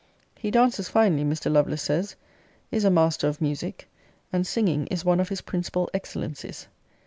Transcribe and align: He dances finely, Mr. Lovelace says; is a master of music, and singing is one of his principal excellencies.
He 0.33 0.49
dances 0.49 0.89
finely, 0.89 1.23
Mr. 1.23 1.51
Lovelace 1.51 1.83
says; 1.83 2.15
is 2.71 2.83
a 2.83 2.89
master 2.89 3.27
of 3.27 3.39
music, 3.39 3.87
and 4.33 4.47
singing 4.47 4.87
is 4.87 5.05
one 5.05 5.19
of 5.19 5.29
his 5.29 5.41
principal 5.41 5.91
excellencies. 5.93 6.67